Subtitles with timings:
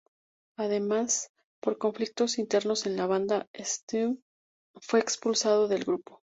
[0.57, 1.29] Además,
[1.61, 4.23] por conflictos internos en la banda, Sven
[4.81, 6.21] fue expulsado del grupo.